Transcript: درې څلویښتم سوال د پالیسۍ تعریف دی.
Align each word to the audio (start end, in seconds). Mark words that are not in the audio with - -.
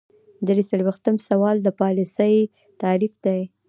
درې 0.47 0.63
څلویښتم 0.69 1.15
سوال 1.29 1.57
د 1.61 1.67
پالیسۍ 1.79 2.35
تعریف 2.81 3.13
دی. 3.25 3.41